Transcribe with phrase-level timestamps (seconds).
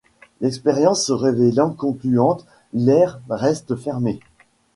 [0.39, 4.19] L'expérience se révélant concluante, l’air reste fermée.